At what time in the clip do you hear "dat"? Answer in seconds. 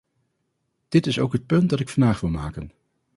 1.69-1.79